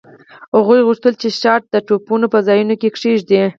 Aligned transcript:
هغوی 0.55 0.79
غوښتل 0.87 1.13
چې 1.21 1.29
شات 1.41 1.61
د 1.69 1.75
ټپونو 1.87 2.25
په 2.33 2.39
ځایونو 2.47 2.73
کیږدي 2.81 3.39